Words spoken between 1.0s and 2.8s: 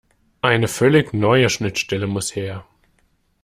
neue Schnittstelle muss her.